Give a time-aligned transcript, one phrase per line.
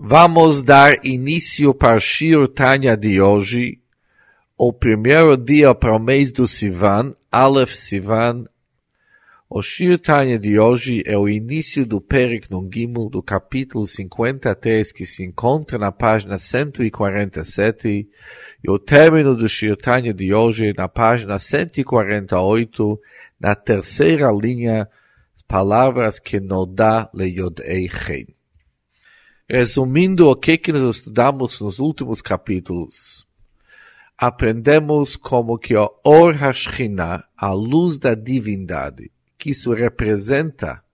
[0.00, 3.80] Vamos dar início para Shir Tanya de hoje,
[4.56, 8.44] o primeiro dia para o mês do Sivan, Aleph Sivan.
[9.50, 12.62] O Shir Tanya de hoje é o início do Perik no
[13.10, 18.08] do capítulo 53 que se encontra na página 147
[18.62, 23.00] e o término do Shir Tanya de hoje na página 148,
[23.40, 24.88] na terceira linha,
[25.48, 28.37] palavras que não dá le Yodei Chen.
[29.50, 33.26] Resumindo o que, que nós estudamos nos últimos capítulos,
[34.18, 40.84] aprendemos como que o Or Hashchina, a luz da divindade, que isso representa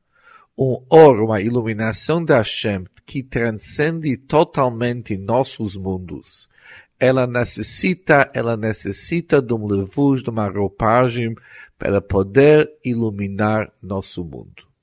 [0.56, 6.48] um Or, uma iluminação da Hashem, que transcende totalmente nossos mundos.
[6.96, 11.34] Ela necessita, ela necessita de um levuz, de uma roupagem,
[11.76, 14.73] para poder iluminar nosso mundo.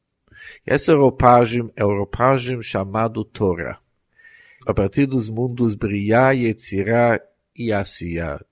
[0.66, 3.80] Essa roupagem é a roupagem chamada Torah.
[4.66, 7.20] A partir dos mundos Briá, Yetzirah
[7.56, 8.44] e Asiyah.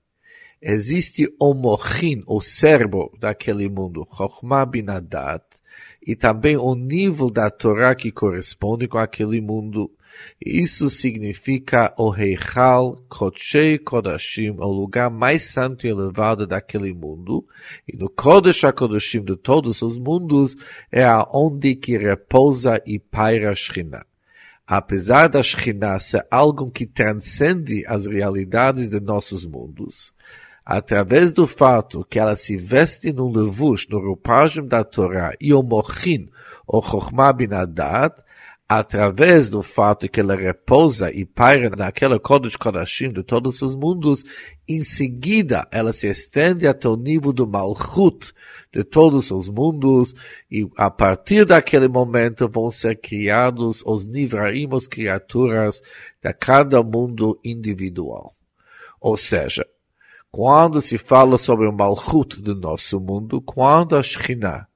[0.60, 5.44] Existe o mochin, o cérebro daquele mundo, Chokhmah Binadat,
[6.06, 9.90] e também o nível da Torá que corresponde com aquele mundo.
[10.44, 17.46] Isso significa o Reichal Kodshei Kodashim, o lugar mais santo e elevado daquele mundo.
[17.86, 20.56] E no Kodesh HaKodashim de todos os mundos
[20.90, 24.06] é aonde que repousa e paira a Shekhinah.
[24.66, 30.14] Apesar da Shekhinah ser algo que transcende as realidades de nossos mundos,
[30.64, 35.62] através do fato que ela se veste no levush, no roupagem da Torá, e o
[35.62, 36.30] mochin,
[36.66, 38.22] o Chokhmah Binadat,
[38.72, 44.24] através do fato que ela repousa e paira naquela Kodesh Kodashim de todos os mundos,
[44.68, 48.32] em seguida ela se estende até o nível do Malchut
[48.72, 50.14] de todos os mundos,
[50.48, 55.82] e a partir daquele momento vão ser criados os Nivraim, as criaturas
[56.22, 58.36] de cada mundo individual.
[59.00, 59.66] Ou seja,
[60.30, 64.69] quando se fala sobre o Malchut do nosso mundo, quando a Shekhinah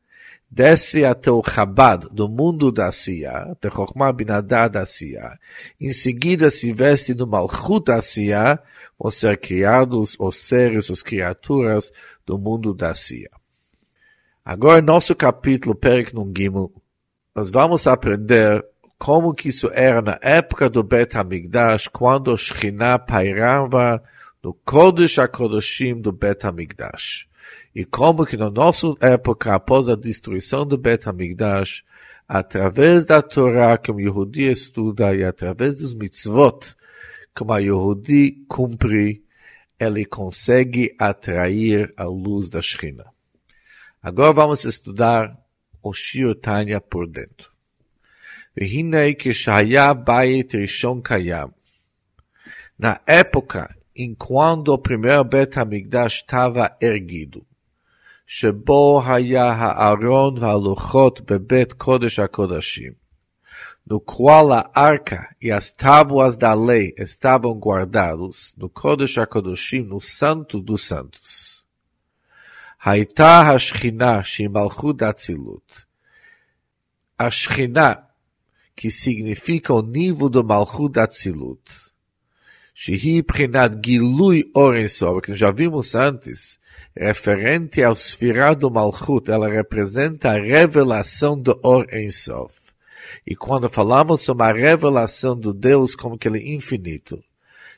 [0.55, 5.37] desce até o Chabad do mundo da Siyah, de Chokhmah Binadad da Siyah,
[5.81, 8.63] em seguida se veste no Malchut da Siyah,
[8.97, 11.91] vão ser criados os seres, as criaturas
[12.25, 13.37] do mundo da Siyah.
[14.45, 16.71] Agora, nosso capítulo Perik Nun Gimel,
[17.35, 18.65] nós vamos aprender
[18.97, 24.01] como que isso era na época do Bet HaMikdash, quando o Shekhinah pairava
[24.41, 27.27] no Kodesh HaKodashim do Bet HaMikdash
[27.76, 31.84] E como que na nossa época, após a destruição do Bet HaMikdash,
[32.28, 36.76] através da Torá que o Yehudi estuda e através dos mitzvot
[37.36, 39.24] que o Yehudi cumpre,
[39.80, 43.10] ele consegue atrair a luz da Shekhinah.
[44.02, 45.38] Agora vamos estudar
[45.82, 47.50] o Shir Tanya por dentro.
[48.58, 51.48] והנה כשהיה בית ראשון קיים.
[52.80, 57.46] Na época em quando o primeiro Bet HaMikdash estava erguido,
[58.28, 63.00] שבו היה הארון והלוחות בבית קודש הקודשים.
[63.90, 70.00] No qual a arca e as tábuas da lei estavam guardados no Kodesh HaKodashim, no
[70.00, 71.64] Santo dos Santos.
[72.78, 75.88] Haita Hashchina Shimalchut Atzilut.
[77.18, 78.06] A Shechina,
[78.76, 81.92] que significa o nível do Malchut Atzilut.
[82.76, 86.60] Shehi Prinat Gilui Orensov, que já vimos antes,
[86.97, 92.55] referente ao Sfirah do Malchut, ela representa a revelação do Or Ensof.
[93.27, 97.23] E quando falamos sobre a revelação do Deus como que ele é infinito,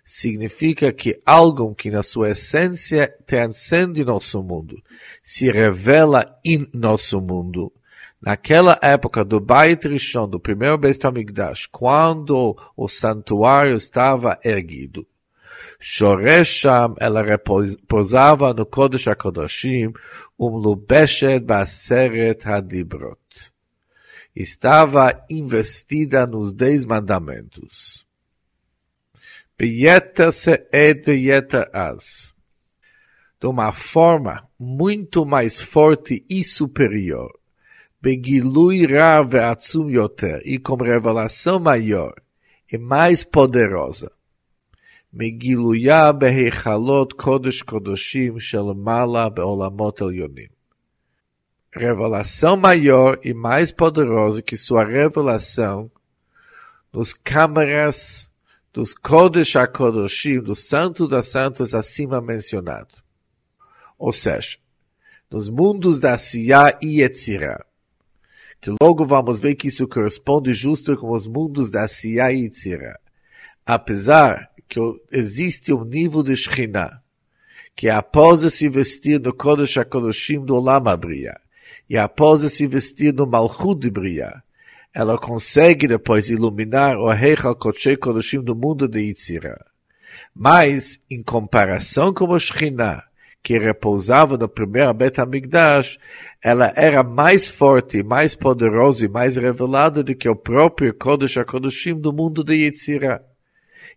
[0.05, 4.81] significa que algo que na sua essência transcende nosso mundo,
[5.23, 7.73] se revela em nosso mundo.
[8.23, 15.07] Naquela época do Beit Rishon, do primeiro Beit HaMikdash, quando o santuário estava erguido,
[15.81, 19.93] Shoresham, ela repousava no Kodesh HaKodashim,
[20.39, 23.53] umlubeshet baseret hadibrot.
[24.35, 28.05] Estava investida nos Dez Mandamentos.
[29.59, 32.35] Beyeter se'ed yeter az.
[33.41, 37.33] De uma forma muito mais forte e superior.
[38.03, 40.43] Begilui ra ve'atzum yoter.
[40.45, 42.15] E com revelação maior
[42.71, 44.11] e mais poderosa.
[45.16, 50.62] מגילויה בהיכלות קודש קודשים שלמעלה בעולמות עליונים.
[51.74, 55.90] Revelação maior e mais poderosa que sua revelação
[56.92, 58.30] nos câmaras
[58.74, 62.96] dos Kodesh HaKodashim, do Santo das Santos acima mencionado.
[63.98, 64.58] Ou seja,
[65.30, 67.66] nos mundos da Siyah e Yetzirah.
[68.60, 73.00] Que logo vamos ver que isso corresponde justo com os mundos da Siyah e Yetzirah
[73.67, 74.79] apesar que
[75.11, 77.01] existe um nível de Shekhinah,
[77.75, 81.39] que após se vestir no Kodesh HaKodeshim do Olam Abriya,
[81.91, 84.43] e após se vestir no Malchut de Briya,
[84.95, 89.63] ela consegue depois iluminar o Heichal Kodshei Kodeshim do mundo de Yitzirah.
[90.35, 93.05] Mas, em comparação com o Shekhinah,
[93.43, 95.99] que repousava no primeiro Bet HaMikdash,
[96.43, 102.01] ela era mais forte, mais poderosa e mais revelada do que o próprio Kodesh HaKodeshim
[102.01, 103.23] do mundo de Yitzirah.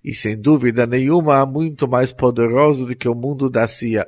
[0.04, 4.08] E sem dúvida nenhuma, muito mais poderoso do que o mundo da Sia.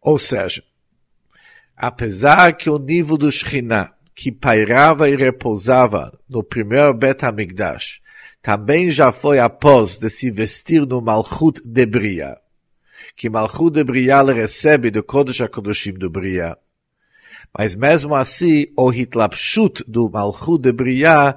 [0.00, 0.62] Ou seja,
[1.76, 8.00] apesar que o nível do Shekhinah que pairava e repousava no primeiro Bet HaMikdash,
[8.40, 12.36] também já foi após de se vestir no Malchut de Bria,
[13.16, 16.56] que Malchut de Bria recebe do Kodesh HaKodeshim do Bria.
[17.56, 21.36] Mas mesmo assim, o Hitlapshut do Malchut de Bria,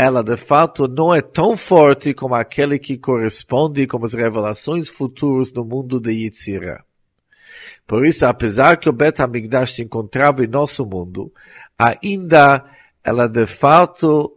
[0.00, 5.52] ela de fato não é tão forte como aquele que corresponde com as revelações futuras
[5.52, 6.84] no mundo de Yitzira.
[7.84, 11.32] Por isso, apesar que o Bet HaMikdash se encontrava em nosso mundo,
[11.76, 12.64] ainda
[13.02, 14.36] ela de fato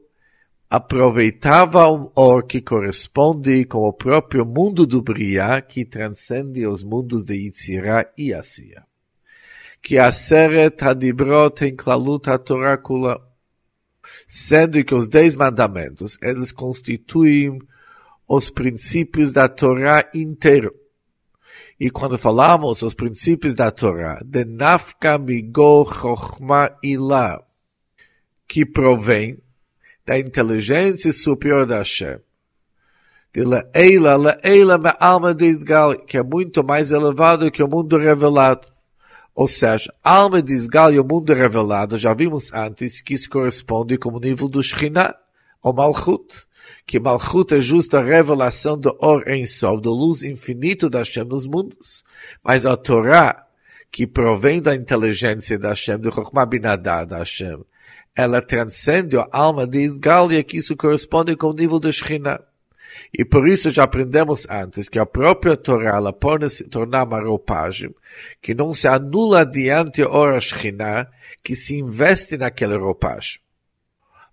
[0.67, 7.23] aproveitava um or que corresponde com o próprio mundo do Briá, que transcende os mundos
[7.23, 8.83] de Yitzirá e Asiya.
[9.79, 12.81] Que a Seret Hadibrot em Klalut HaTorah
[14.27, 17.59] sendo que os dez mandamentos, eles constituem
[18.27, 20.73] os princípios da Torá inteiro.
[21.79, 25.85] E quando falamos os princípios da Torá, de nafka migo
[28.47, 29.37] que provém
[30.05, 32.19] da inteligência superior da Hashem,
[33.33, 37.97] de leila, leila me alma de Isgal, que é muito mais elevado que o mundo
[37.97, 38.67] revelado.
[39.33, 43.97] Ou seja, alma de Isgal e o mundo revelado, já vimos antes que isso corresponde
[43.97, 45.15] com o nível do Shekhinah,
[45.63, 46.47] ou Malchut
[46.85, 51.23] que Malchut é justa a revelação do Or em Sol, da luz infinito da Hashem
[51.23, 52.03] nos mundos.
[52.43, 53.45] Mas a Torá,
[53.91, 57.63] que provém da inteligência da Hashem, do Chokhmah Binadar da Hashem,
[58.15, 62.41] ela transcende a alma de Isgalia, que isso corresponde com o nível da Shekhinah.
[63.17, 67.21] E por isso já aprendemos antes que a própria Torá ela pode se tornar uma
[67.21, 67.93] roupagem
[68.41, 71.07] que não se anula diante a hora Shekhinah,
[71.43, 73.39] que se investe naquela roupagem.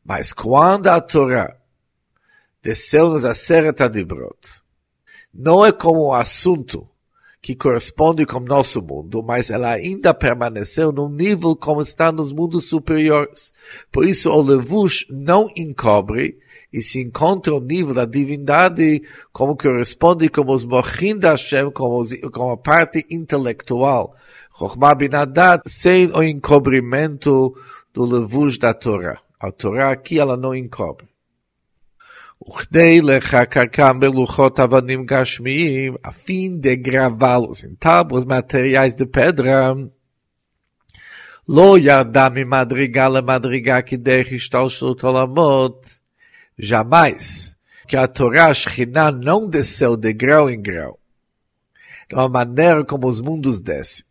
[0.04, 1.58] Mas quando a Torá
[2.62, 4.60] desceu-nos a Seret Adibrot.
[5.32, 6.88] Não é como um assunto
[7.40, 12.68] que corresponde com nosso mundo, mas ela ainda permaneceu num nível como está nos mundos
[12.68, 13.52] superiores.
[13.92, 16.38] Por isso o Levush não encobre
[16.71, 22.01] e se encontra o nível da divindade como corresponde com os Mochin da Hashem, como,
[22.31, 24.15] como a parte intelectual.
[24.57, 27.55] Chokhmah Binadat, sem o encobrimento
[27.93, 29.19] do Levush da Torá.
[29.39, 31.07] A Torá aqui ela não encobre.
[32.49, 39.73] וכדי לחקקם בלוחות אבנים גשמיים, a fim de gravá-los em tábuas materiais de pedra,
[41.49, 45.99] לא ירדה ממדרגה למדרגה כדרך השתלשלות עולמות,
[46.58, 47.56] jamais,
[47.86, 50.98] que a Torá, Shekhinah, não desceu de grau em grau,
[52.08, 54.04] de uma maneira como os mundos descem,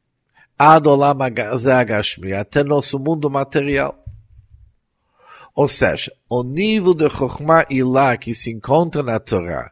[0.58, 4.04] ad olam agashmi, até nosso mundo material.
[5.54, 9.72] Ou seja, o nível de Chokhmah Ilah que se encontra na Torá,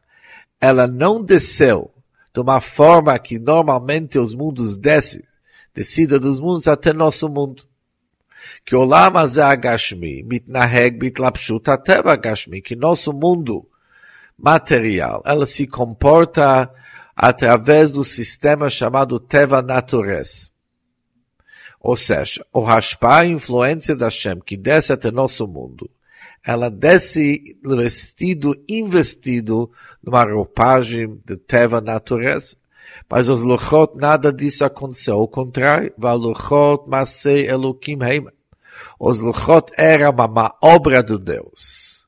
[0.59, 1.91] ela não desceu
[2.33, 5.23] de uma forma que normalmente os mundos descem,
[5.73, 7.63] descida dos mundos até nosso mundo.
[8.63, 13.67] Que o Lama Agashmi, mitnaheg mitlapshut ateva Agashmi, que nosso mundo
[14.37, 16.69] material, ela se comporta
[17.15, 20.49] através do sistema chamado Teva Natureza.
[21.79, 25.89] Ou seja, o Hashpa, a influência da Shem, que desce até nosso mundo,
[26.45, 29.71] ela desce vestido, investido
[30.01, 32.55] numa roupagem de teva natureza.
[33.09, 35.15] Mas os Luchot, nada disso aconteceu.
[35.15, 38.33] Ao contrário, Valuchot Masei Elokim Heima.
[38.99, 42.05] Os Luchot era uma obra de Deus.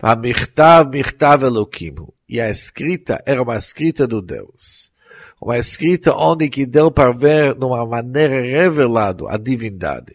[0.00, 1.94] Vamichtav Michtav Elokim.
[2.28, 4.88] E a escrita era uma escrita do Deus
[5.40, 10.14] uma escrita onde que deu para ver de uma maneira revelada a divindade.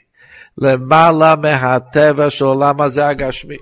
[0.55, 3.57] Lemala mehateva sholam agashmi.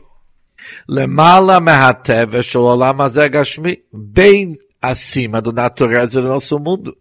[0.87, 3.83] Lemala mehateva sholam agashmi.
[3.93, 6.96] Bem acima da natureza do nosso mundo.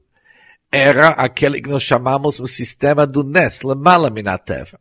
[0.71, 4.79] Era aquele que nós chamamos o sistema do Nes, lemala minateva.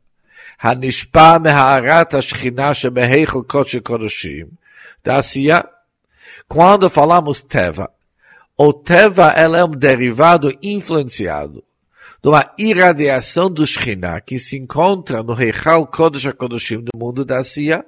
[0.61, 4.47] הנשפע מהארת השכינה שבהיכל קודש הקודשים,
[5.05, 5.21] da
[6.49, 7.91] Quando falamos Teva,
[8.57, 11.65] o Teva ela é um derivado influenciado
[12.23, 17.39] de uma irradiação do Shekhinah que se encontra no Reichal Kodesh HaKodeshim do mundo da
[17.39, 17.85] Asiya,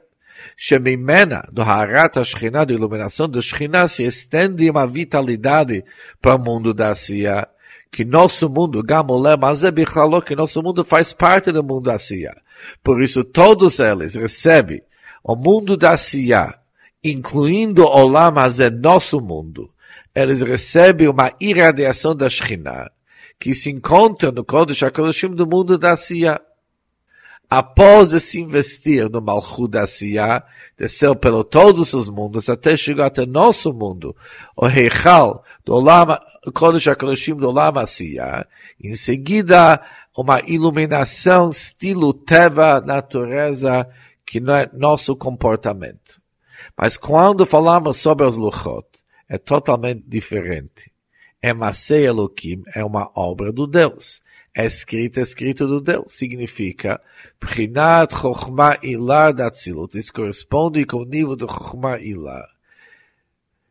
[0.55, 5.83] Shemimena, do Harata Shekhinah, da iluminação do Shekhinah, se estende uma vitalidade
[6.21, 7.47] para o mundo da Asiya.
[7.91, 9.71] Que nosso mundo, Gamolé, mas é
[10.25, 12.33] que nosso mundo faz parte do mundo da Asiya.
[12.83, 14.81] Por isso, todos eles recebem
[15.23, 16.55] o mundo da Asiya,
[17.03, 19.69] incluindo o Olam, mas é nosso mundo.
[20.13, 22.91] Eles recebem uma irradiação da Shekhinah,
[23.39, 26.39] que se encontra no Kodesh HaKodeshim do mundo da Asiya
[27.51, 30.41] após se investir no Malchut da Siyah,
[30.77, 34.15] desceu pelo todos os mundos até chegar até nosso mundo,
[34.55, 36.17] o Heichal do Olam,
[36.53, 38.47] Kodesh HaKadoshim do Olam Asiyah,
[38.81, 39.81] em seguida
[40.15, 43.85] uma iluminação estilo Teva, natureza,
[44.25, 46.21] que não é nosso comportamento.
[46.77, 48.87] Mas quando falamos sobre os Luchot,
[49.27, 50.89] é totalmente diferente.
[51.41, 54.21] É Masei Elohim, é uma obra do Deus
[54.55, 56.13] escrito, escrito do Deus.
[56.13, 57.01] Significa,
[57.39, 59.97] Prinat Chokhmah Ilah da Tzilut.
[59.97, 62.47] Isso corresponde com o nível do Chokhmah Ilah.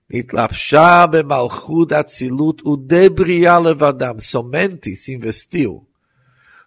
[0.09, 4.19] Nitlapshá bemalchut Atzilut udebria levadam.
[4.19, 5.87] Somente se investiu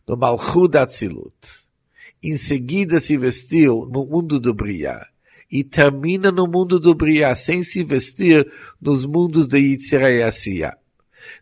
[0.08, 1.64] no Malchut Atzilut.
[2.22, 5.08] Em seguida se investiu no mundo do Briá.
[5.52, 8.50] E termina no mundo do Briá, sem se investir
[8.82, 10.78] nos mundos de Yitzhak e Asiya.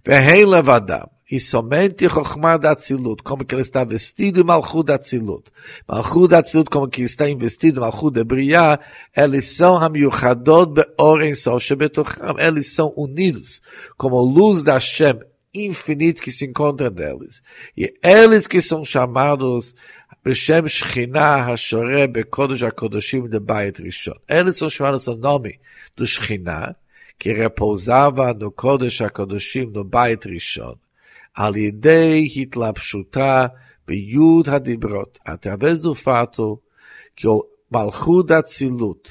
[0.04, 4.97] Vehei levadam e somente Chokhmah da Tzilut, como que ele está vestido em Malchut da
[4.97, 5.50] Tzilut.
[5.88, 8.77] Malchut da Tzilut, como que está investido em Malchut de Briah,
[9.15, 13.61] eles são Hamiuchadot Be'oren Sol Shebetocham, eles são unidos
[13.97, 15.19] como luz da Hashem
[15.53, 17.41] infinito que se encontra neles.
[17.77, 19.73] E eles que são chamados
[20.23, 24.15] Beshem Shekhinah HaShoreh Bekodesh HaKodeshim de Bayit Rishon.
[24.27, 25.59] Eles são chamados o nome
[25.95, 26.75] do Shekhinah,
[27.17, 30.77] que repousava no Kodesh HaKodeshim no Bayit Rishon
[31.33, 33.53] al idei hitlapshuta
[33.88, 36.61] biyud hadibrot, através do fato
[37.15, 39.09] que o Malchud Atzilut,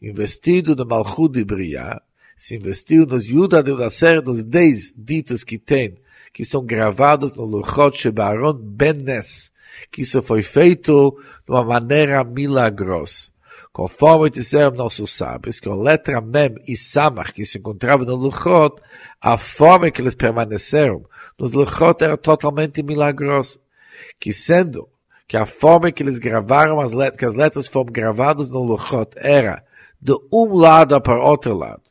[0.00, 2.00] investido no Malchud de Briah,
[2.36, 5.96] se investiu nos Yuda de Nasser, nos dez ditos que tem,
[6.32, 9.52] que são gravados no Luchot Shebaron benes,
[9.92, 11.16] que isso foi feito
[11.46, 13.30] de uma maneira milagrosa.
[13.72, 18.82] Conforme disseram nossos sábios, que a letra Mem e Samach que se encontravam no Luchot,
[19.20, 21.06] a forma que eles permaneceram
[21.42, 23.58] nos Luchot era totalmente milagrosa.
[24.20, 24.88] Que sendo
[25.26, 29.10] que a forma que eles gravaram as letras, que as letras foram gravadas no Luchot
[29.16, 29.64] era
[30.00, 31.82] de um lado para outro lado.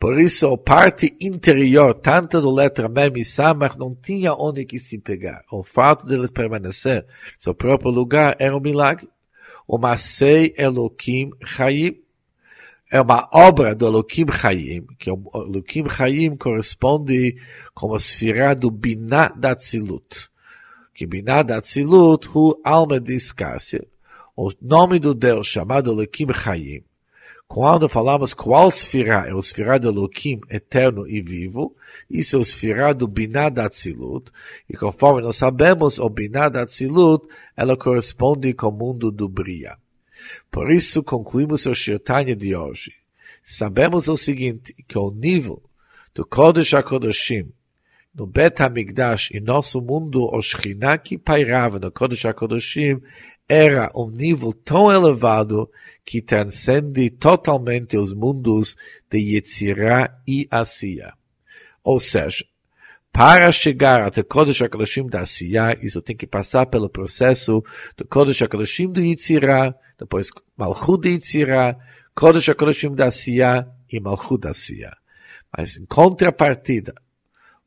[0.00, 4.78] Por isso, a parte interior, tanto do letra Mem e Samach, não tinha onde que
[4.78, 5.44] se pegar.
[5.52, 9.06] O fato de eles permanecer no seu próprio lugar era um milagre
[9.66, 12.01] o Masei Elohim Chaim.
[12.92, 17.36] É uma obra do Elohim Chaim, que o Elohim Chaim corresponde
[17.74, 20.28] com a esfera do Binah da Tzilut.
[20.94, 23.82] Que Binah da Tzilut, o alma de escácia.
[24.36, 26.84] O nome do Deus chamado Elohim Chaim
[27.54, 31.76] quando falamos qual esfirá é o esfirá do Elohim eterno e vivo,
[32.08, 34.32] isso é o esfirá do Binah da Tzilut,
[34.66, 39.76] e conforme nós sabemos, o Binah da Tzilut, ela corresponde com o mundo do Bria.
[40.52, 42.92] Por isso, concluímos o Shirtanya de hoje.
[43.42, 45.62] Sabemos o seguinte, que o nível
[46.14, 47.50] do Kodesh HaKodeshim,
[48.14, 53.00] no Bet HaMikdash, e nosso mundo, o Shekhinah que pairava no Kodesh HaKodeshim,
[53.48, 55.70] era um nível tão elevado
[56.04, 58.76] que transcende totalmente os mundos
[59.10, 61.14] de Yetzirah e Asiya.
[61.82, 62.44] Ou seja,
[63.10, 67.64] para chegar até Kodesh HaKadoshim da Asiya, isso tem que passar pelo processo
[67.96, 71.76] do Kodesh HaKadoshim do Yetzirah, depois Malchut de Yetzirah,
[72.14, 74.92] Kodesh HaKadoshim da Asiya e Malchut da Asiya.
[75.56, 76.94] Mas em contrapartida,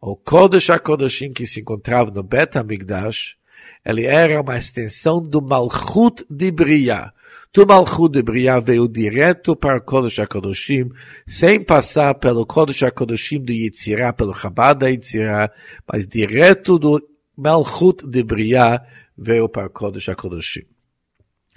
[0.01, 3.37] o Kodesh HaKadoshim que se encontrava no Bet HaMikdash,
[3.85, 7.13] ele era uma extensão do Malchut de Briah,
[7.53, 10.89] do Malchut de Briah veio direto para o Kodesh HaKadoshim,
[11.25, 15.49] sem passar pelo Kodesh HaKadoshim do Yitzirah, pelo Chabad da Yitzirah,
[15.89, 17.01] mas direto do
[17.37, 18.81] Malchut de Briah
[19.17, 20.74] veio para o Kodesh HaKadoshim.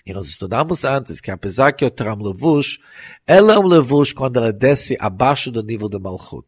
[0.09, 2.79] E nós estudamos antes que apesar que o Tram Levush,
[3.27, 6.47] ela é um Levush quando ela desce abaixo do nível do Malchut.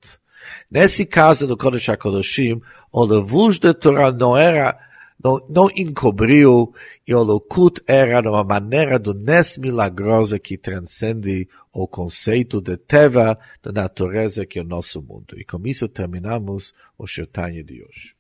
[0.71, 4.79] Nesse caso do Kodesh HaKadoshim, o Levush de Torah não era
[5.23, 6.73] não, não encobriu
[7.07, 13.39] e o Lokut era uma maneira do Nes milagrosa que transcende o conceito de Teva,
[13.63, 15.39] da natureza que é o nosso mundo.
[15.39, 18.20] E com isso terminamos o Shirtanya de hoje.